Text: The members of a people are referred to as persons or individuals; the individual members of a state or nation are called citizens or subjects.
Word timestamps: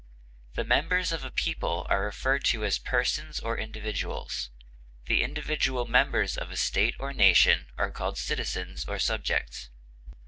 The 0.55 0.63
members 0.63 1.11
of 1.11 1.23
a 1.23 1.29
people 1.29 1.85
are 1.87 2.01
referred 2.03 2.43
to 2.45 2.65
as 2.65 2.79
persons 2.79 3.39
or 3.39 3.55
individuals; 3.55 4.49
the 5.05 5.21
individual 5.21 5.85
members 5.85 6.39
of 6.39 6.49
a 6.49 6.57
state 6.57 6.95
or 6.97 7.13
nation 7.13 7.67
are 7.77 7.91
called 7.91 8.17
citizens 8.17 8.83
or 8.87 8.97
subjects. 8.97 9.69